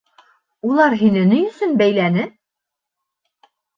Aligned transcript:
—Улар 0.69 0.95
һине 1.01 1.25
ни 1.33 1.39
өсөн 1.49 1.75
бәйләне? 1.83 2.25